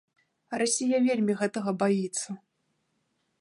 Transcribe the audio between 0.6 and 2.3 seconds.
Расія вельмі гэтага баіцца.